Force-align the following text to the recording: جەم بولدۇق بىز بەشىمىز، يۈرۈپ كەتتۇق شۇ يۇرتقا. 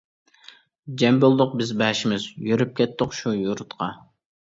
جەم 1.01 1.19
بولدۇق 1.25 1.53
بىز 1.61 1.75
بەشىمىز، 1.83 2.27
يۈرۈپ 2.51 2.75
كەتتۇق 2.83 3.19
شۇ 3.23 3.39
يۇرتقا. 3.47 3.97